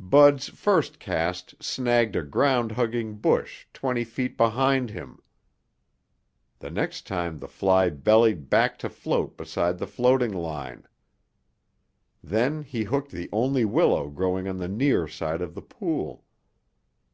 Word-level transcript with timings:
Bud's 0.00 0.48
first 0.48 0.98
cast 0.98 1.62
snagged 1.62 2.16
a 2.16 2.22
ground 2.22 2.72
hugging 2.72 3.16
bush 3.16 3.66
twenty 3.74 4.02
feet 4.02 4.34
behind 4.34 4.88
him. 4.88 5.20
The 6.60 6.70
next 6.70 7.06
time 7.06 7.38
the 7.38 7.48
fly 7.48 7.90
bellied 7.90 8.48
back 8.48 8.78
to 8.78 8.88
float 8.88 9.36
beside 9.36 9.76
the 9.76 9.86
floating 9.86 10.32
line. 10.32 10.86
Then 12.22 12.62
he 12.62 12.84
hooked 12.84 13.10
the 13.12 13.28
only 13.30 13.66
willow 13.66 14.08
growing 14.08 14.48
on 14.48 14.56
the 14.56 14.68
near 14.68 15.06
side 15.06 15.42
of 15.42 15.54
the 15.54 15.60
pool. 15.60 16.24